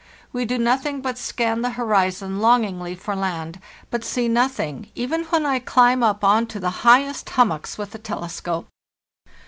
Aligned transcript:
We 0.33 0.45
do 0.45 0.57
nothing 0.57 1.01
but 1.01 1.19
scan 1.19 1.61
the 1.61 1.69
horizon 1.77 2.39
longingly 2.39 2.95
for 2.95 3.15
land, 3.15 3.59
but 3.91 4.03
see 4.03 4.27
nothing, 4.27 4.89
even 4.95 5.25
when 5.25 5.45
I 5.45 5.59
climb 5.59 6.01
up 6.01 6.23
on 6.23 6.47
to 6.47 6.59
the 6.59 6.71
highest 6.81 7.29
hummocks 7.29 7.77
with 7.77 7.91
the 7.91 7.99
telescope. 7.99 8.67